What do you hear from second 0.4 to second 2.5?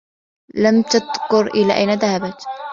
لم تذكر إلى أين ذهبت.